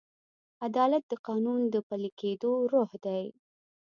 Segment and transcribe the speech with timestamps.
[0.67, 3.23] عدالت د قانون د پلي کېدو روح دی.